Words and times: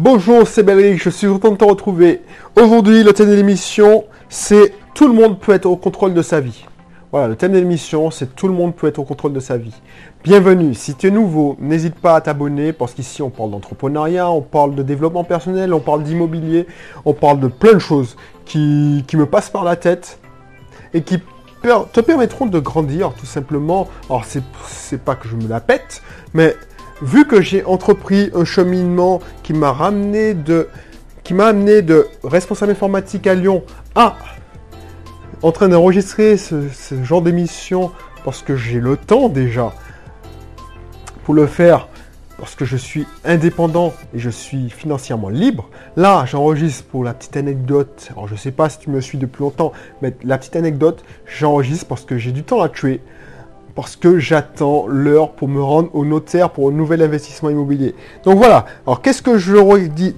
Bonjour, 0.00 0.46
c'est 0.46 0.62
Belric, 0.62 1.02
je 1.02 1.10
suis 1.10 1.26
content 1.26 1.50
de 1.50 1.56
te 1.56 1.64
retrouver. 1.64 2.22
Aujourd'hui, 2.54 3.02
le 3.02 3.12
thème 3.12 3.30
de 3.30 3.34
l'émission, 3.34 4.04
c'est 4.28 4.72
tout 4.94 5.08
le 5.08 5.12
monde 5.12 5.40
peut 5.40 5.50
être 5.50 5.66
au 5.66 5.74
contrôle 5.74 6.14
de 6.14 6.22
sa 6.22 6.38
vie. 6.38 6.66
Voilà, 7.10 7.26
le 7.26 7.34
thème 7.34 7.50
de 7.50 7.58
l'émission, 7.58 8.12
c'est 8.12 8.36
tout 8.36 8.46
le 8.46 8.54
monde 8.54 8.76
peut 8.76 8.86
être 8.86 9.00
au 9.00 9.04
contrôle 9.04 9.32
de 9.32 9.40
sa 9.40 9.56
vie. 9.56 9.74
Bienvenue, 10.22 10.72
si 10.74 10.94
tu 10.94 11.08
es 11.08 11.10
nouveau, 11.10 11.56
n'hésite 11.58 11.96
pas 11.96 12.14
à 12.14 12.20
t'abonner 12.20 12.72
parce 12.72 12.94
qu'ici 12.94 13.22
on 13.22 13.30
parle 13.30 13.50
d'entrepreneuriat, 13.50 14.30
on 14.30 14.40
parle 14.40 14.76
de 14.76 14.84
développement 14.84 15.24
personnel, 15.24 15.74
on 15.74 15.80
parle 15.80 16.04
d'immobilier, 16.04 16.68
on 17.04 17.12
parle 17.12 17.40
de 17.40 17.48
plein 17.48 17.72
de 17.72 17.80
choses 17.80 18.16
qui, 18.44 19.02
qui 19.08 19.16
me 19.16 19.26
passent 19.26 19.50
par 19.50 19.64
la 19.64 19.74
tête 19.74 20.20
et 20.94 21.02
qui 21.02 21.18
te 21.92 22.00
permettront 22.00 22.46
de 22.46 22.60
grandir 22.60 23.14
tout 23.14 23.26
simplement. 23.26 23.88
Alors 24.08 24.24
c'est 24.24 25.02
pas 25.04 25.16
que 25.16 25.26
je 25.26 25.34
me 25.34 25.48
la 25.48 25.58
pète, 25.58 26.02
mais 26.34 26.54
vu 27.02 27.26
que 27.26 27.40
j'ai 27.40 27.64
entrepris 27.64 28.30
un 28.34 28.44
cheminement 28.44 29.20
qui 29.42 29.52
m'a 29.52 29.72
ramené 29.72 30.34
de 30.34 30.68
qui 31.24 31.34
m'a 31.34 31.46
amené 31.46 31.82
de 31.82 32.06
responsable 32.24 32.72
informatique 32.72 33.26
à 33.26 33.34
Lyon 33.34 33.62
à 33.94 34.16
en 35.42 35.52
train 35.52 35.68
d'enregistrer 35.68 36.36
ce, 36.36 36.68
ce, 36.70 37.04
genre 37.04 37.22
d'émission 37.22 37.92
parce 38.24 38.42
que 38.42 38.56
j'ai 38.56 38.80
le 38.80 38.96
temps 38.96 39.28
déjà 39.28 39.72
pour 41.24 41.34
le 41.34 41.46
faire 41.46 41.88
parce 42.38 42.54
que 42.54 42.64
je 42.64 42.76
suis 42.76 43.06
indépendant 43.24 43.92
et 44.14 44.18
je 44.18 44.30
suis 44.30 44.70
financièrement 44.70 45.28
libre. 45.28 45.68
Là, 45.96 46.24
j'enregistre 46.24 46.84
pour 46.84 47.02
la 47.02 47.12
petite 47.12 47.36
anecdote. 47.36 48.08
Alors, 48.12 48.28
je 48.28 48.34
ne 48.34 48.38
sais 48.38 48.52
pas 48.52 48.68
si 48.68 48.78
tu 48.78 48.90
me 48.90 49.00
suis 49.00 49.18
depuis 49.18 49.40
longtemps, 49.40 49.72
mais 50.02 50.16
la 50.22 50.38
petite 50.38 50.54
anecdote, 50.54 51.04
j'enregistre 51.26 51.86
parce 51.86 52.04
que 52.04 52.16
j'ai 52.16 52.30
du 52.30 52.44
temps 52.44 52.62
à 52.62 52.68
tuer 52.68 53.00
parce 53.78 53.94
que 53.94 54.18
j'attends 54.18 54.88
l'heure 54.88 55.30
pour 55.30 55.46
me 55.46 55.62
rendre 55.62 55.90
au 55.94 56.04
notaire 56.04 56.50
pour 56.50 56.68
un 56.68 56.72
nouvel 56.72 57.00
investissement 57.00 57.48
immobilier. 57.48 57.94
Donc 58.24 58.36
voilà, 58.36 58.66
alors 58.84 59.00
qu'est-ce 59.00 59.22
que 59.22 59.38
je 59.38 59.54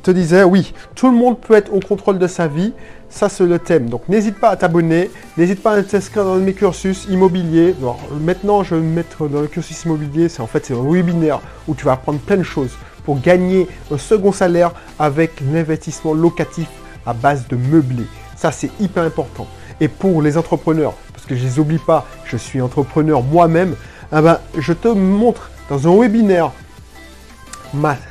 te 0.01 0.11
disais? 0.13 0.45
Oui, 0.45 0.73
tout 0.95 1.11
le 1.11 1.15
monde 1.15 1.39
peut 1.39 1.53
être 1.53 1.71
au 1.71 1.79
contrôle 1.79 2.19
de 2.19 2.27
sa 2.27 2.47
vie, 2.47 2.73
ça 3.11 3.29
c'est 3.29 3.45
le 3.45 3.59
thème. 3.59 3.91
Donc 3.91 4.09
n'hésite 4.09 4.41
pas 4.41 4.49
à 4.49 4.57
t'abonner, 4.57 5.11
n'hésite 5.37 5.63
pas 5.63 5.73
à 5.73 5.83
t'inscrire 5.83 6.25
dans 6.25 6.37
mes 6.37 6.55
cursus 6.55 7.07
immobiliers. 7.11 7.75
Alors, 7.83 7.99
maintenant 8.23 8.63
je 8.63 8.77
vais 8.77 8.81
me 8.81 8.95
mettre 8.95 9.29
dans 9.29 9.43
le 9.43 9.47
cursus 9.47 9.85
immobilier, 9.85 10.31
c'est 10.31 10.41
en 10.41 10.47
fait 10.47 10.65
c'est 10.65 10.73
un 10.73 10.83
webinaire 10.83 11.41
où 11.69 11.75
tu 11.75 11.85
vas 11.85 11.93
apprendre 11.93 12.19
plein 12.21 12.39
de 12.39 12.43
choses 12.43 12.73
pour 13.05 13.21
gagner 13.21 13.69
un 13.93 13.99
second 13.99 14.33
salaire 14.33 14.73
avec 14.99 15.33
l'investissement 15.53 16.15
locatif 16.15 16.71
à 17.05 17.13
base 17.13 17.47
de 17.47 17.57
meublé. 17.57 18.05
Ça 18.37 18.53
c'est 18.53 18.71
hyper 18.81 19.03
important. 19.03 19.47
Et 19.83 19.89
pour 19.89 20.23
les 20.23 20.39
entrepreneurs, 20.39 20.95
je 21.37 21.45
les 21.45 21.59
oublie 21.59 21.79
pas, 21.79 22.07
je 22.25 22.37
suis 22.37 22.61
entrepreneur 22.61 23.23
moi-même, 23.23 23.77
ah 24.13 24.23
ben, 24.23 24.39
je 24.59 24.73
te 24.73 24.89
montre 24.89 25.51
dans 25.69 25.87
un 25.89 26.01
webinaire 26.01 26.53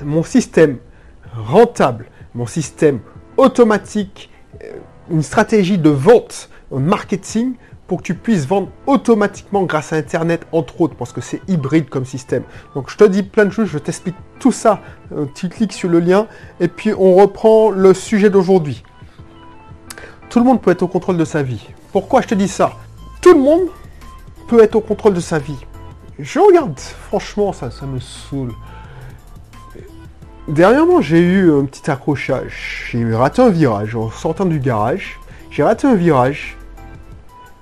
mon 0.03 0.23
système 0.23 0.78
rentable, 1.36 2.06
mon 2.34 2.45
système 2.45 3.00
automatique, 3.38 4.30
euh, 4.64 4.73
une 5.11 5.23
stratégie 5.23 5.78
de 5.78 5.89
vente, 5.89 6.50
marketing 6.72 7.56
pour 7.88 7.98
que 7.98 8.03
tu 8.03 8.14
puisses 8.14 8.45
vendre 8.45 8.70
automatiquement 8.86 9.64
grâce 9.64 9.94
à 9.94 9.95
Internet, 9.95 10.45
entre 10.52 10.80
autres, 10.81 10.95
parce 10.95 11.11
que 11.11 11.22
c'est 11.22 11.42
hybride 11.48 11.89
comme 11.89 12.06
système. 12.06 12.44
Donc 12.76 12.89
je 12.92 12.98
te 12.98 13.04
dis 13.04 13.23
plein 13.23 13.45
de 13.45 13.50
choses, 13.50 13.67
je 13.67 13.80
t'explique 13.80 14.16
tout 14.39 14.52
ça. 14.52 14.81
Tu 15.33 15.50
cliques 15.50 15.73
sur 15.73 15.89
le 15.89 16.00
lien 16.00 16.28
et 16.59 16.67
puis 16.67 16.94
on 16.94 17.16
reprend 17.16 17.72
le 17.72 17.95
sujet 17.95 18.30
d'aujourd'hui. 18.30 18.83
Tout 20.30 20.38
le 20.38 20.45
monde 20.45 20.61
peut 20.61 20.70
être 20.70 20.83
au 20.83 20.88
contrôle 20.88 21.17
de 21.17 21.26
sa 21.26 21.42
vie. 21.42 21.67
Pourquoi 21.92 22.22
je 22.22 22.28
te 22.28 22.36
dis 22.36 22.48
ça? 22.48 22.73
Tout 23.22 23.34
le 23.34 23.39
monde 23.39 23.67
peut 24.48 24.62
être 24.64 24.75
au 24.75 24.81
contrôle 24.81 25.14
de 25.14 25.20
sa 25.20 25.39
vie. 25.39 25.58
Je 26.17 26.39
regarde, 26.39 26.78
franchement, 26.80 27.53
ça, 27.53 27.72
ça 27.72 27.86
me 27.86 28.00
saoule. 28.00 28.53
Dernièrement, 30.48 31.00
j'ai 31.00 31.20
eu 31.20 31.53
un 31.53 31.66
petit 31.66 31.89
accrochage. 31.92 32.88
J'ai 32.92 33.14
raté 33.14 33.42
un 33.42 33.49
virage 33.49 33.95
en 33.95 34.10
sortant 34.10 34.45
du 34.45 34.60
garage. 34.60 35.20
J'ai 35.52 35.64
raté 35.64 35.88
un 35.88 35.95
virage. 35.95 36.58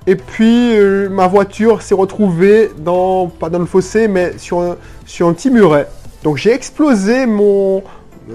Et 0.07 0.15
puis, 0.15 0.77
euh, 0.77 1.09
ma 1.09 1.27
voiture 1.27 1.81
s'est 1.81 1.93
retrouvée 1.93 2.71
dans, 2.77 3.27
pas 3.27 3.49
dans 3.49 3.59
le 3.59 3.65
fossé, 3.65 4.07
mais 4.07 4.37
sur 4.37 4.61
un, 4.61 4.77
sur 5.05 5.27
un 5.27 5.33
petit 5.33 5.51
muret. 5.51 5.87
Donc, 6.23 6.37
j'ai 6.37 6.53
explosé 6.53 7.25
mon. 7.25 7.83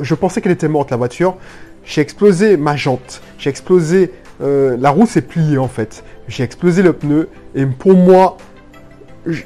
Je 0.01 0.15
pensais 0.15 0.43
qu'elle 0.43 0.53
était 0.53 0.69
morte, 0.69 0.91
la 0.91 0.99
voiture. 0.99 1.37
J'ai 1.85 2.03
explosé 2.03 2.59
ma 2.59 2.77
jante. 2.77 3.23
J'ai 3.39 3.49
explosé. 3.49 4.13
Euh, 4.43 4.77
la 4.79 4.91
roue 4.91 5.07
s'est 5.07 5.23
pliée, 5.23 5.59
en 5.59 5.69
fait 5.69 6.05
j'ai 6.29 6.45
explosé 6.45 6.83
le 6.83 6.93
pneu 6.93 7.29
et 7.55 7.67
pour 7.67 7.95
moi, 7.95 8.37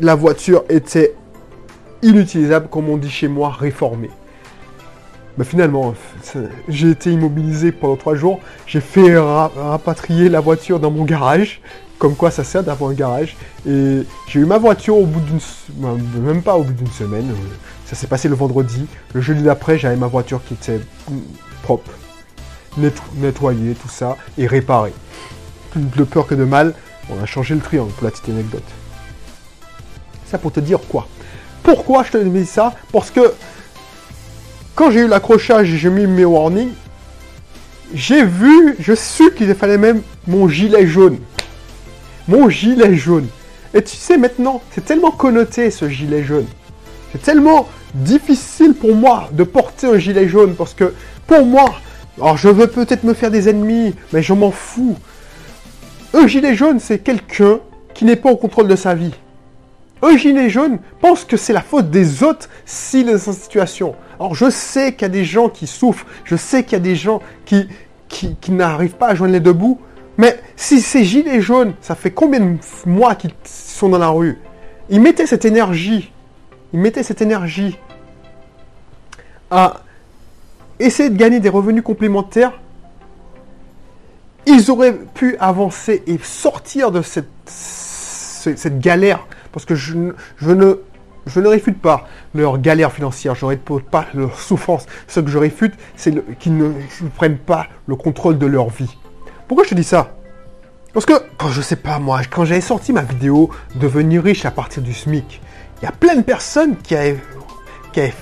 la 0.01 0.15
voiture 0.15 0.65
était 0.69 1.15
inutilisable, 2.03 2.69
comme 2.69 2.89
on 2.89 2.97
dit 2.97 3.11
chez 3.11 3.29
moi, 3.29 3.51
réformée. 3.51 4.11
Finalement, 5.43 5.95
j'ai 6.69 6.91
été 6.91 7.13
immobilisé 7.13 7.71
pendant 7.71 7.97
trois 7.97 8.15
jours. 8.15 8.41
J'ai 8.67 8.81
fait 8.81 9.19
rapatrier 9.19 10.31
la 10.31 10.41
voiture 10.41 10.81
dans 10.81 10.91
mon 10.91 11.05
garage. 11.05 11.61
Comme 11.99 12.15
quoi 12.15 12.31
ça 12.31 12.43
sert 12.43 12.63
d'avoir 12.63 12.91
un 12.91 12.95
garage. 12.95 13.37
Et 13.69 14.03
j'ai 14.29 14.41
eu 14.41 14.47
ma 14.47 14.57
voiture 14.57 14.97
au 14.97 15.05
bout 15.05 15.21
d'une... 15.21 15.41
Même 16.23 16.43
pas 16.43 16.57
au 16.57 16.63
bout 16.63 16.73
d'une 16.73 16.87
semaine. 16.87 17.35
Ça 17.85 17.97
s'est 17.97 18.07
passé 18.07 18.29
le 18.29 18.35
vendredi. 18.35 18.87
Le 19.13 19.21
jeudi 19.21 19.43
d'après, 19.43 19.77
j'avais 19.77 19.97
ma 19.97 20.07
voiture 20.07 20.41
qui 20.47 20.55
était 20.55 20.81
propre. 21.63 21.91
Nettoyée, 22.77 23.75
tout 23.75 23.89
ça. 23.89 24.17
Et 24.39 24.47
réparée 24.47 24.93
de 25.77 26.05
peur 26.05 26.27
que 26.27 26.35
de 26.35 26.45
mal, 26.45 26.75
on 27.11 27.23
a 27.23 27.27
changé 27.27 27.55
le 27.55 27.61
triangle 27.61 27.93
pour 27.93 28.05
la 28.05 28.11
petite 28.11 28.29
anecdote. 28.29 28.65
Ça 30.27 30.39
pour 30.39 30.53
te 30.53 30.61
dire 30.61 30.81
quoi? 30.89 31.07
Pourquoi 31.63 32.05
je 32.05 32.13
te 32.13 32.17
dis 32.19 32.47
ça? 32.47 32.75
Parce 32.93 33.11
que 33.11 33.33
quand 34.75 34.91
j'ai 34.91 35.01
eu 35.01 35.09
l'accrochage 35.09 35.73
et 35.73 35.77
j'ai 35.77 35.91
mis 35.91 36.07
mes 36.07 36.25
warnings, 36.25 36.73
j'ai 37.95 38.25
vu, 38.25 38.77
je 38.81 38.95
su 38.95 39.33
qu'il 39.33 39.55
fallait 39.55 39.79
même 39.79 40.03
mon 40.27 40.49
gilet 40.49 40.87
jaune. 40.87 41.19
Mon 42.29 42.49
gilet 42.49 42.97
jaune. 42.97 43.29
Et 43.75 43.83
tu 43.83 43.97
sais 43.97 44.17
maintenant, 44.17 44.63
c'est 44.73 44.85
tellement 44.85 45.11
connoté 45.11 45.71
ce 45.71 45.89
gilet 45.89 46.25
jaune. 46.25 46.47
C'est 47.13 47.23
tellement 47.23 47.69
difficile 47.95 48.75
pour 48.75 48.95
moi 48.95 49.29
de 49.33 49.45
porter 49.45 49.87
un 49.87 49.99
gilet 49.99 50.29
jaune 50.29 50.55
parce 50.55 50.75
que 50.75 50.93
pour 51.27 51.45
moi, 51.45 51.81
alors 52.19 52.37
je 52.37 52.49
veux 52.49 52.67
peut-être 52.67 53.05
me 53.05 53.15
faire 53.15 53.31
des 53.31 53.49
ennemis, 53.49 53.95
mais 54.13 54.23
je 54.23 54.33
m'en 54.33 54.51
fous. 54.51 54.97
Un 56.15 56.27
gilet 56.27 56.55
jaune, 56.55 56.81
c'est 56.81 56.99
quelqu'un 56.99 57.61
qui 57.93 58.05
n'est 58.05 58.17
pas 58.17 58.31
au 58.31 58.37
contrôle 58.37 58.69
de 58.69 58.77
sa 58.77 58.95
vie. 58.95 59.15
Un 60.03 60.17
gilet 60.17 60.49
jaune 60.49 60.79
pense 61.01 61.25
que 61.25 61.37
c'est 61.37 61.53
la 61.53 61.61
faute 61.61 61.91
des 61.91 62.23
autres 62.23 62.49
s'il 62.65 63.09
est 63.09 63.27
dans 63.27 63.33
situation. 63.33 63.95
Alors 64.19 64.35
je 64.35 64.49
sais 64.51 64.93
qu'il 64.93 65.03
y 65.03 65.05
a 65.07 65.09
des 65.11 65.25
gens 65.25 65.49
qui 65.49 65.67
souffrent, 65.67 66.07
je 66.25 66.37
sais 66.37 66.65
qu'il 66.65 66.73
y 66.73 66.77
a 66.77 66.81
des 66.81 66.97
gens 66.97 67.21
qui, 67.45 67.69
qui, 68.09 68.53
n'arrivent 68.53 68.97
pas 68.97 69.09
à 69.09 69.15
joindre 69.15 69.35
les 69.35 69.41
deux 69.41 69.53
bouts, 69.53 69.81
mais 70.17 70.41
si 70.55 70.81
ces 70.81 71.05
gilets 71.05 71.41
jaunes, 71.43 71.75
ça 71.83 71.95
fait 71.95 72.11
combien 72.11 72.41
de 72.41 72.57
mois 72.87 73.15
qu'ils 73.15 73.35
sont 73.45 73.89
dans 73.89 73.99
la 73.99 74.09
rue? 74.09 74.39
Ils 74.89 75.01
mettaient 75.01 75.27
cette 75.27 75.45
énergie, 75.45 76.13
ils 76.73 76.81
mettaient 76.81 77.03
cette 77.03 77.21
énergie 77.21 77.79
à 79.51 79.81
essayer 80.79 81.11
de 81.11 81.17
gagner 81.17 81.41
des 81.41 81.49
revenus 81.49 81.83
complémentaires 81.83 82.53
ils 84.47 84.71
auraient 84.71 84.95
pu 84.95 85.37
avancer 85.39 86.03
et 86.07 86.19
sortir 86.23 86.91
de 86.93 87.03
cette, 87.03 87.29
cette 87.47 88.79
galère, 88.79 89.27
parce 89.53 89.65
que 89.65 89.75
je, 89.75 90.13
je, 90.37 90.51
ne, 90.53 90.77
je 91.27 91.41
ne 91.41 91.49
réfute 91.49 91.81
pas 91.81 92.07
leur 92.35 92.59
galère 92.59 92.93
financière, 92.93 93.35
je 93.35 93.45
ne 93.45 93.51
réfute 93.51 93.91
pas 93.91 94.07
leur 94.15 94.39
souffrance. 94.39 94.87
Ce 95.09 95.21
que 95.21 95.29
je 95.29 95.39
réfute, 95.39 95.75
c'est 95.97 96.15
qu'ils 96.39 96.57
ne 96.57 96.73
prennent 97.17 97.39
pas 97.39 97.67
le 97.87 97.97
contrôle 97.97 98.39
de 98.39 98.47
leur 98.47 98.71
vie. 98.71 98.97
Pourquoi 99.49 99.65
je 99.65 99.71
te 99.71 99.75
dis 99.75 99.85
ça? 99.85 100.13
Parce 100.93 101.05
que, 101.05 101.15
quand 101.37 101.49
je 101.49 101.61
sais 101.61 101.77
pas 101.77 101.99
moi, 101.99 102.21
quand 102.31 102.45
j'avais 102.45 102.63
sorti 102.63 102.93
ma 102.93 103.03
vidéo 103.03 103.51
Devenir 103.75 104.23
riche 104.23 104.47
à 104.47 104.51
partir 104.51 104.83
du 104.83 104.95
SMIC, 104.95 105.43
il 105.83 105.85
y 105.85 105.89
a 105.89 105.93
plein 105.93 106.17
de 106.17 106.23
personnes 106.23 106.77
qui 106.77 106.95
avaient, 106.95 107.19
qui 107.93 108.01
avaient 108.01 108.15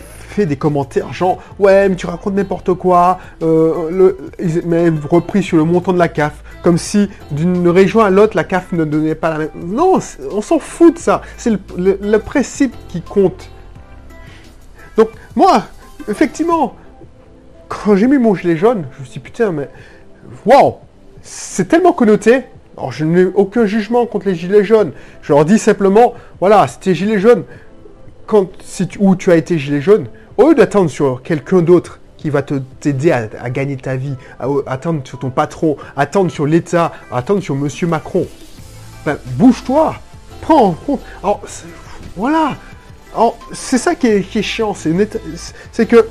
des 0.42 0.56
commentaires 0.56 1.12
genre 1.12 1.40
ouais 1.58 1.88
mais 1.88 1.96
tu 1.96 2.06
racontes 2.06 2.34
n'importe 2.34 2.75
quoi, 2.75 3.19
euh, 3.42 3.90
le, 3.90 4.19
mais 4.66 4.90
repris 5.10 5.42
sur 5.42 5.56
le 5.56 5.64
montant 5.64 5.92
de 5.92 5.98
la 5.98 6.08
CAF, 6.08 6.42
comme 6.62 6.78
si 6.78 7.08
d'une 7.31 7.69
région 7.69 8.00
à 8.00 8.10
l'autre 8.10 8.36
la 8.36 8.44
CAF 8.44 8.72
ne 8.72 8.84
donnait 8.84 9.14
pas 9.14 9.31
la 9.31 9.38
même. 9.38 9.50
Non, 9.54 9.98
on 10.31 10.42
s'en 10.42 10.58
fout 10.58 10.94
de 10.94 10.98
ça. 10.98 11.22
C'est 11.36 11.52
le, 11.76 12.19
principe 12.19 12.75
qui 12.88 13.02
compte. 13.02 13.50
Donc 14.96 15.08
moi, 15.36 15.64
effectivement, 16.08 16.75
quand 17.69 17.96
j'ai 17.96 18.06
mis 18.06 18.19
mon 18.19 18.34
gilet 18.34 18.56
jaune, 18.56 18.84
je 18.92 19.00
me 19.00 19.04
suis 19.04 19.14
dit 19.14 19.19
putain 19.20 19.52
mais 19.52 19.69
waouh, 20.46 20.76
c'est 21.22 21.69
tellement 21.69 21.92
connoté. 21.92 22.42
Alors 22.76 22.90
je 22.90 23.04
n'ai 23.04 23.25
aucun 23.25 23.66
jugement 23.66 24.06
contre 24.06 24.26
les 24.26 24.34
gilets 24.34 24.64
jaunes. 24.64 24.92
Je 25.22 25.32
leur 25.32 25.44
dis 25.44 25.58
simplement, 25.58 26.14
voilà, 26.40 26.66
c'était 26.66 26.94
gilet 26.94 27.19
jaune. 27.19 27.44
Quand, 28.26 28.48
si 28.62 28.88
tu, 28.88 28.98
où 29.00 29.16
tu 29.16 29.31
as 29.31 29.36
été 29.36 29.58
gilet 29.58 29.82
jaune, 29.82 30.06
au 30.36 30.48
lieu 30.48 30.54
d'attendre 30.54 30.90
sur 30.90 31.22
quelqu'un 31.22 31.62
d'autre 31.62 32.00
qui 32.16 32.31
va 32.31 32.42
t'aider 32.42 33.12
à, 33.12 33.50
gagner 33.50 33.76
ta 33.76 33.96
vie, 33.96 34.14
à, 34.40 34.46
attendre 34.66 35.02
sur 35.04 35.19
ton 35.19 35.31
patron, 35.31 35.76
attendre 35.96 36.31
sur 36.31 36.46
l'État, 36.46 36.92
attendre 37.12 37.42
sur 37.42 37.54
Monsieur 37.54 37.86
Macron, 37.86 38.26
ben, 39.04 39.19
bouge-toi, 39.36 39.96
prends 40.40 40.69
en 40.69 40.72
compte. 40.72 41.00
Alors, 41.22 41.42
voilà. 42.16 42.56
C'est 43.52 43.78
ça 43.78 43.94
qui 43.94 44.08
est, 44.08 44.42
chiant, 44.42 44.75
c'est 44.75 45.86
que 45.86 46.08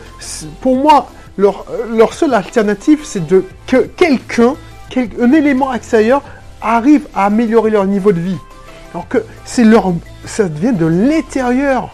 pour 0.62 0.78
moi, 0.78 1.10
leur, 1.38 2.14
seule 2.14 2.34
alternative, 2.34 3.00
c'est 3.04 3.24
que 3.68 3.78
quelqu'un, 3.98 4.56
un 4.96 5.34
élément 5.34 5.74
extérieur, 5.74 6.22
arrive 6.62 7.08
à 7.14 7.26
améliorer 7.26 7.72
leur 7.72 7.86
niveau 7.86 8.14
de 8.14 8.20
vie. 8.20 8.38
Alors 8.94 9.08
que 9.08 9.18
c'est 9.44 9.64
leur, 9.66 9.92
ça 10.26 10.46
vient 10.46 10.72
de 10.72 10.86
l'intérieur. 10.86 11.90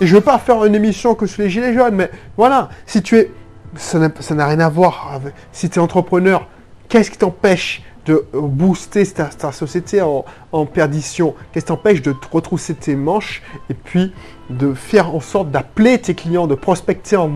Et 0.00 0.06
je 0.06 0.14
veux 0.14 0.22
pas 0.22 0.38
faire 0.38 0.64
une 0.64 0.74
émission 0.74 1.14
que 1.14 1.26
sur 1.26 1.42
les 1.42 1.48
gilets 1.48 1.72
jaunes, 1.72 1.94
mais 1.94 2.10
voilà, 2.36 2.68
si 2.84 3.02
tu 3.02 3.16
es, 3.16 3.30
ça 3.76 3.98
n'a 3.98 4.46
rien 4.46 4.60
à 4.60 4.68
voir. 4.68 5.10
Avec, 5.14 5.32
si 5.52 5.70
tu 5.70 5.78
es 5.78 5.82
entrepreneur, 5.82 6.46
qu'est-ce 6.88 7.10
qui 7.10 7.18
t'empêche 7.18 7.82
de 8.04 8.24
booster 8.34 9.06
ta, 9.06 9.52
société 9.52 10.02
en, 10.02 10.66
perdition? 10.66 11.34
Qu'est-ce 11.50 11.64
qui 11.64 11.68
t'empêche 11.68 12.02
de 12.02 12.12
te 12.12 12.26
retrousser 12.30 12.74
tes 12.74 12.94
manches 12.94 13.42
et 13.70 13.74
puis 13.74 14.12
de 14.50 14.74
faire 14.74 15.14
en 15.14 15.20
sorte 15.20 15.50
d'appeler 15.50 15.98
tes 15.98 16.14
clients, 16.14 16.46
de 16.46 16.54
prospecter 16.54 17.16
en 17.16 17.30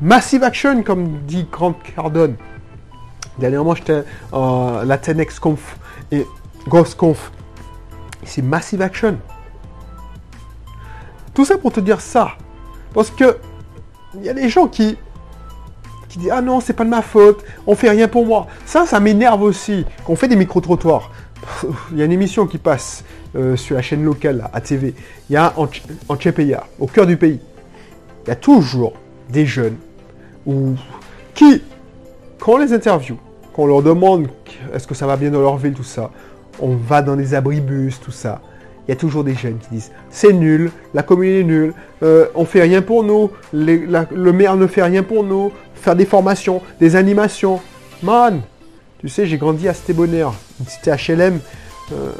massive 0.00 0.44
action, 0.44 0.82
comme 0.82 1.20
dit 1.26 1.46
Grant 1.50 1.74
Cardone? 1.96 2.36
Dernièrement, 3.38 3.74
j'étais 3.74 4.04
à 4.32 4.82
la 4.84 4.98
10 4.98 5.40
Conf 5.40 5.78
et 6.12 6.26
Ghost 6.68 6.96
Conf. 6.96 7.32
C'est 8.22 8.42
massive 8.42 8.82
action. 8.82 9.18
Tout 11.34 11.44
ça 11.44 11.58
pour 11.58 11.72
te 11.72 11.80
dire 11.80 12.00
ça. 12.00 12.32
Parce 12.92 13.10
que 13.10 13.36
il 14.16 14.24
y 14.24 14.28
a 14.28 14.34
des 14.34 14.48
gens 14.48 14.68
qui, 14.68 14.96
qui 16.08 16.18
disent 16.18 16.30
Ah 16.32 16.40
non, 16.40 16.60
c'est 16.60 16.72
pas 16.72 16.84
de 16.84 16.90
ma 16.90 17.02
faute, 17.02 17.44
on 17.66 17.74
fait 17.74 17.90
rien 17.90 18.08
pour 18.08 18.24
moi. 18.24 18.46
Ça, 18.64 18.86
ça 18.86 19.00
m'énerve 19.00 19.42
aussi. 19.42 19.84
Quand 20.06 20.12
on 20.12 20.16
fait 20.16 20.28
des 20.28 20.36
micro-trottoirs, 20.36 21.10
il 21.92 21.98
y 21.98 22.02
a 22.02 22.04
une 22.04 22.12
émission 22.12 22.46
qui 22.46 22.58
passe 22.58 23.04
euh, 23.36 23.56
sur 23.56 23.74
la 23.76 23.82
chaîne 23.82 24.04
locale, 24.04 24.48
à 24.52 24.60
TV. 24.60 24.94
Il 25.28 25.32
y 25.32 25.36
a 25.36 25.52
en, 25.56 25.64
en 26.08 26.16
au 26.78 26.86
cœur 26.86 27.06
du 27.06 27.16
pays, 27.16 27.40
il 28.24 28.28
y 28.28 28.30
a 28.30 28.36
toujours 28.36 28.94
des 29.28 29.44
jeunes 29.44 29.76
qui, 31.34 31.62
quand 32.38 32.52
on 32.52 32.58
les 32.58 32.72
interviewe, 32.72 33.16
quand 33.54 33.62
on 33.62 33.66
leur 33.66 33.82
demande 33.82 34.28
est-ce 34.74 34.86
que 34.86 34.94
ça 34.94 35.06
va 35.06 35.16
bien 35.16 35.30
dans 35.30 35.40
leur 35.40 35.56
ville, 35.56 35.74
tout 35.74 35.82
ça, 35.82 36.10
on 36.60 36.76
va 36.76 37.02
dans 37.02 37.16
des 37.16 37.34
abribus, 37.34 38.00
tout 38.00 38.10
ça 38.12 38.40
il 38.86 38.90
y 38.90 38.92
a 38.92 38.96
toujours 38.96 39.24
des 39.24 39.34
jeunes 39.34 39.58
qui 39.58 39.68
disent 39.70 39.92
c'est 40.10 40.32
nul, 40.32 40.70
la 40.92 41.02
commune 41.02 41.34
est 41.34 41.44
nulle, 41.44 41.74
euh, 42.02 42.26
on 42.34 42.44
fait 42.44 42.62
rien 42.62 42.82
pour 42.82 43.02
nous, 43.02 43.30
le 43.52 44.32
maire 44.32 44.56
ne 44.56 44.66
fait 44.66 44.82
rien 44.82 45.02
pour 45.02 45.24
nous, 45.24 45.52
faire 45.74 45.96
des 45.96 46.06
formations, 46.06 46.62
des 46.80 46.96
animations. 46.96 47.60
Man, 48.02 48.42
tu 48.98 49.08
sais, 49.08 49.26
j'ai 49.26 49.38
grandi 49.38 49.68
à 49.68 49.74
Stébonaire, 49.74 50.32
une 50.60 50.66
cité 50.66 50.90
HLM. 50.92 51.38
Euh, 51.92 52.12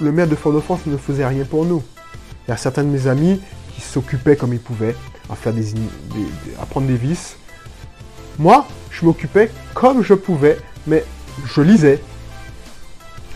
le 0.00 0.12
maire 0.12 0.26
de 0.26 0.34
Fort-de-France 0.34 0.80
ne 0.86 0.96
faisait 0.96 1.26
rien 1.26 1.44
pour 1.44 1.64
nous. 1.64 1.82
Il 2.46 2.50
y 2.50 2.54
a 2.54 2.56
certains 2.56 2.82
de 2.82 2.88
mes 2.88 3.06
amis 3.06 3.40
qui 3.74 3.80
s'occupaient 3.80 4.36
comme 4.36 4.52
ils 4.52 4.60
pouvaient 4.60 4.96
à 5.30 5.36
faire 5.36 5.52
des, 5.52 5.74
à 6.60 6.66
prendre 6.66 6.88
des 6.88 6.96
vis. 6.96 7.36
Moi, 8.38 8.66
je 8.90 9.04
m'occupais 9.04 9.50
comme 9.74 10.02
je 10.02 10.14
pouvais, 10.14 10.58
mais 10.86 11.04
je 11.46 11.60
lisais, 11.60 12.00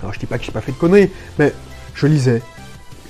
alors 0.06 0.14
je 0.14 0.20
dis 0.20 0.26
pas 0.26 0.38
que 0.38 0.44
j'ai 0.44 0.52
pas 0.52 0.60
fait 0.60 0.70
de 0.70 0.76
conneries, 0.76 1.10
mais 1.36 1.52
je 1.96 2.06
lisais. 2.06 2.40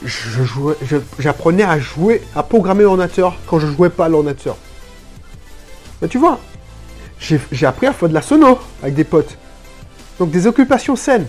Je 0.02 0.42
jouais, 0.44 0.74
j'apprenais 1.18 1.62
à 1.62 1.78
jouer, 1.78 2.22
à 2.34 2.42
programmer 2.42 2.84
l'ordinateur 2.84 3.36
quand 3.46 3.58
je 3.58 3.66
jouais 3.66 3.90
pas 3.90 4.06
à 4.06 4.08
l'ordinateur. 4.08 4.56
Mais 6.00 6.08
tu 6.08 6.16
vois, 6.16 6.40
j'ai 7.18 7.66
appris 7.66 7.86
à 7.86 7.92
faire 7.92 8.08
de 8.08 8.14
la 8.14 8.22
sono 8.22 8.58
avec 8.82 8.94
des 8.94 9.04
potes. 9.04 9.36
Donc 10.18 10.30
des 10.30 10.46
occupations 10.46 10.96
saines. 10.96 11.26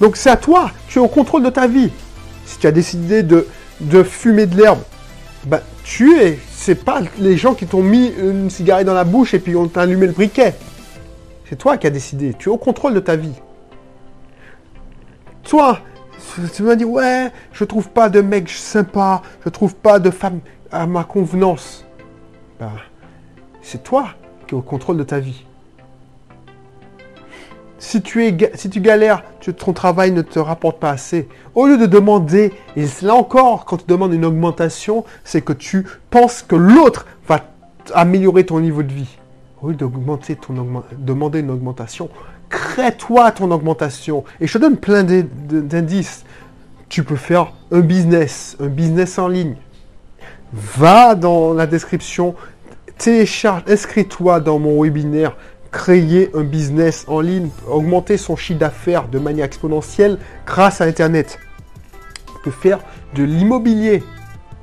Donc 0.00 0.16
c'est 0.16 0.30
à 0.30 0.36
toi, 0.36 0.72
tu 0.88 0.98
es 0.98 1.00
au 1.00 1.06
contrôle 1.06 1.44
de 1.44 1.50
ta 1.50 1.68
vie. 1.68 1.90
Si 2.44 2.58
tu 2.58 2.66
as 2.66 2.72
décidé 2.72 3.22
de, 3.22 3.46
de 3.80 4.02
fumer 4.02 4.46
de 4.46 4.56
l'herbe, 4.56 4.80
bah 5.44 5.62
tu 5.84 6.18
es. 6.20 6.40
C'est 6.56 6.84
pas 6.84 7.02
les 7.20 7.36
gens 7.36 7.54
qui 7.54 7.66
t'ont 7.66 7.84
mis 7.84 8.12
une 8.18 8.50
cigarette 8.50 8.86
dans 8.86 8.94
la 8.94 9.04
bouche 9.04 9.32
et 9.32 9.38
puis 9.38 9.54
on 9.54 9.68
t'a 9.68 9.82
allumé 9.82 10.06
le 10.06 10.12
briquet. 10.12 10.54
C'est 11.48 11.56
toi 11.56 11.76
qui 11.76 11.86
as 11.86 11.90
décidé. 11.90 12.34
Tu 12.36 12.48
es 12.48 12.52
au 12.52 12.56
contrôle 12.56 12.94
de 12.94 13.00
ta 13.00 13.14
vie. 13.14 13.34
Toi, 15.44 15.78
tu 16.54 16.62
m'as 16.62 16.76
dit, 16.76 16.84
ouais, 16.84 17.30
je 17.52 17.64
trouve 17.64 17.88
pas 17.88 18.08
de 18.08 18.20
mec 18.20 18.48
sympa, 18.48 19.22
je 19.44 19.48
trouve 19.48 19.74
pas 19.74 19.98
de 19.98 20.10
femme 20.10 20.40
à 20.70 20.86
ma 20.86 21.04
convenance. 21.04 21.84
Bah, 22.58 22.72
c'est 23.60 23.82
toi 23.82 24.08
qui 24.46 24.54
es 24.54 24.58
au 24.58 24.62
contrôle 24.62 24.96
de 24.96 25.04
ta 25.04 25.18
vie. 25.18 25.44
Si 27.78 28.00
tu, 28.00 28.24
es, 28.24 28.52
si 28.54 28.70
tu 28.70 28.80
galères, 28.80 29.24
ton 29.56 29.72
travail 29.72 30.12
ne 30.12 30.22
te 30.22 30.38
rapporte 30.38 30.78
pas 30.78 30.90
assez. 30.90 31.28
Au 31.56 31.66
lieu 31.66 31.76
de 31.76 31.86
demander, 31.86 32.52
et 32.76 32.84
là 33.02 33.16
encore, 33.16 33.64
quand 33.64 33.78
tu 33.78 33.86
demandes 33.88 34.14
une 34.14 34.24
augmentation, 34.24 35.04
c'est 35.24 35.42
que 35.42 35.52
tu 35.52 35.84
penses 36.08 36.42
que 36.42 36.54
l'autre 36.54 37.06
va 37.26 37.40
améliorer 37.92 38.46
ton 38.46 38.60
niveau 38.60 38.84
de 38.84 38.92
vie. 38.92 39.18
Au 39.60 39.68
lieu 39.68 39.74
d'augmenter 39.74 40.36
ton 40.36 40.82
demander 40.96 41.40
une 41.40 41.50
augmentation, 41.50 42.08
crée-toi 42.52 43.32
ton 43.32 43.50
augmentation. 43.50 44.22
Et 44.40 44.46
je 44.46 44.52
te 44.52 44.58
donne 44.58 44.76
plein 44.76 45.02
d'indices. 45.02 46.24
Tu 46.88 47.02
peux 47.02 47.16
faire 47.16 47.52
un 47.72 47.80
business, 47.80 48.56
un 48.60 48.68
business 48.68 49.18
en 49.18 49.26
ligne. 49.26 49.56
Va 50.52 51.14
dans 51.14 51.54
la 51.54 51.66
description, 51.66 52.34
télécharge, 52.98 53.62
inscris-toi 53.66 54.40
dans 54.40 54.58
mon 54.58 54.82
webinaire 54.82 55.34
créer 55.70 56.30
un 56.34 56.44
business 56.44 57.06
en 57.08 57.20
ligne, 57.20 57.48
augmenter 57.66 58.18
son 58.18 58.36
chiffre 58.36 58.58
d'affaires 58.58 59.08
de 59.08 59.18
manière 59.18 59.46
exponentielle 59.46 60.18
grâce 60.46 60.82
à 60.82 60.84
Internet. 60.84 61.38
Tu 62.26 62.32
peux 62.44 62.50
faire 62.50 62.80
de 63.14 63.22
l'immobilier. 63.22 64.02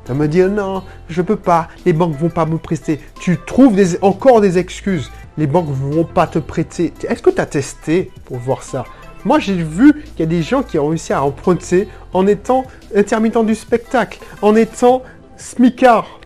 Tu 0.06 0.12
vas 0.12 0.14
me 0.14 0.28
dire 0.28 0.50
non, 0.50 0.84
je 1.10 1.22
ne 1.22 1.26
peux 1.26 1.36
pas, 1.36 1.68
les 1.84 1.94
banques 1.94 2.16
vont 2.16 2.30
pas 2.30 2.46
me 2.46 2.60
prester. 2.60 3.00
Tu 3.20 3.40
trouves 3.48 3.76
encore 4.04 4.40
des 4.40 4.60
excuses 4.60 5.10
les 5.40 5.48
banques 5.48 5.70
ne 5.70 5.96
vont 5.96 6.04
pas 6.04 6.28
te 6.28 6.38
prêter. 6.38 6.94
Est-ce 7.08 7.24
que 7.24 7.30
tu 7.30 7.40
as 7.40 7.46
testé 7.46 8.12
pour 8.26 8.38
voir 8.38 8.62
ça? 8.62 8.84
Moi, 9.24 9.40
j'ai 9.40 9.56
vu 9.56 9.94
qu'il 9.94 10.20
y 10.20 10.24
a 10.24 10.26
des 10.26 10.42
gens 10.42 10.64
qui 10.64 10.78
ont 10.78 10.90
réussi 10.90 11.14
à 11.14 11.24
emprunter 11.24 11.88
en 12.14 12.28
étant 12.28 12.66
intermittent 12.94 13.46
du 13.46 13.56
spectacle, 13.56 14.20
en 14.42 14.56
étant 14.56 15.02
smicard. 15.38 16.20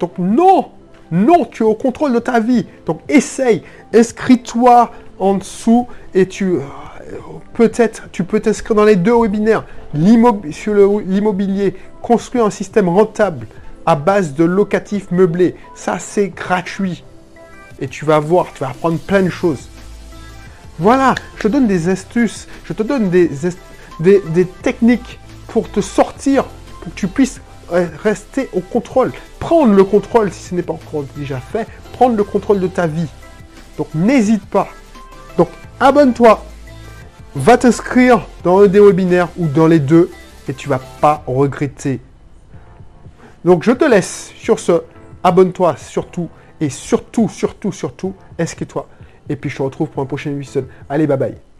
Donc 0.00 0.12
non, 0.18 0.70
non, 1.10 1.44
tu 1.44 1.62
es 1.62 1.66
au 1.66 1.74
contrôle 1.74 2.14
de 2.14 2.18
ta 2.18 2.40
vie. 2.40 2.66
Donc 2.86 3.00
essaye, 3.08 3.62
inscris-toi 3.94 4.90
en 5.18 5.34
dessous 5.34 5.86
et 6.14 6.26
tu 6.26 6.54
euh, 6.54 6.60
peut-être 7.52 8.08
tu 8.12 8.24
peux 8.24 8.40
t'inscrire 8.40 8.74
dans 8.74 8.84
les 8.84 8.96
deux 8.96 9.14
webinaires. 9.14 9.64
Sur 10.52 10.74
l'immobilier, 11.00 11.76
construire 12.00 12.46
un 12.46 12.50
système 12.50 12.88
rentable 12.88 13.46
à 13.84 13.94
base 13.94 14.32
de 14.34 14.44
locatifs 14.44 15.10
meublés. 15.10 15.54
Ça, 15.74 15.98
c'est 15.98 16.28
gratuit 16.28 17.04
et 17.82 17.88
tu 17.88 18.04
vas 18.04 18.20
voir, 18.20 18.46
tu 18.54 18.60
vas 18.60 18.70
apprendre 18.70 18.98
plein 18.98 19.22
de 19.22 19.28
choses. 19.28 19.68
Voilà, 20.78 21.16
je 21.36 21.42
te 21.42 21.48
donne 21.48 21.66
des 21.66 21.88
astuces, 21.88 22.46
je 22.64 22.72
te 22.72 22.82
donne 22.84 23.10
des, 23.10 23.28
techniques 24.62 25.18
pour 25.48 25.68
te 25.68 25.80
sortir, 25.80 26.44
pour 26.80 26.94
que 26.94 26.98
tu 26.98 27.08
puisses 27.08 27.40
rester 27.70 28.48
au 28.52 28.60
contrôle. 28.60 29.12
Prendre 29.40 29.74
le 29.74 29.82
contrôle, 29.82 30.32
si 30.32 30.44
ce 30.44 30.54
n'est 30.54 30.62
pas 30.62 30.74
encore 30.74 31.04
déjà 31.16 31.40
fait, 31.40 31.66
prendre 31.92 32.16
le 32.16 32.22
contrôle 32.22 32.60
de 32.60 32.68
ta 32.68 32.86
vie. 32.86 33.08
Donc 33.76 33.88
n'hésite 33.94 34.46
pas. 34.46 34.68
Donc 35.36 35.48
abonne-toi, 35.80 36.44
va 37.34 37.58
t'inscrire 37.58 38.26
dans 38.44 38.60
un 38.60 38.68
des 38.68 38.78
webinaires 38.78 39.28
ou 39.36 39.48
dans 39.48 39.66
les 39.66 39.80
deux 39.80 40.08
et 40.48 40.54
tu 40.54 40.68
vas 40.68 40.80
pas 41.00 41.24
regretter. 41.26 42.00
Donc 43.44 43.64
je 43.64 43.72
te 43.72 43.84
laisse 43.84 44.30
sur 44.38 44.60
ce. 44.60 44.82
Abonne-toi 45.24 45.74
surtout 45.76 46.28
et 46.62 46.70
surtout, 46.70 47.28
surtout, 47.28 47.72
surtout, 47.72 48.14
inscris-toi. 48.38 48.88
Et 49.28 49.34
puis 49.34 49.50
je 49.50 49.56
te 49.56 49.62
retrouve 49.62 49.88
pour 49.88 50.00
un 50.00 50.06
prochain 50.06 50.30
épisode. 50.30 50.68
Allez, 50.88 51.08
bye 51.08 51.18
bye. 51.18 51.51